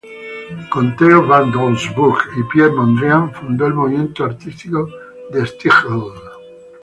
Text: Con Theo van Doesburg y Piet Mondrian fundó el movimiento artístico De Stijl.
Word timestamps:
Con 0.71 0.85
Theo 0.97 1.19
van 1.27 1.51
Doesburg 1.51 2.19
y 2.39 2.43
Piet 2.45 2.71
Mondrian 2.73 3.31
fundó 3.35 3.67
el 3.67 3.75
movimiento 3.75 4.25
artístico 4.25 4.89
De 5.31 5.45
Stijl. 5.45 6.13